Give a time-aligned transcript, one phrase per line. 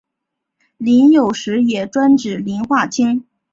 [0.79, 3.23] 膦有时也专指磷化氢。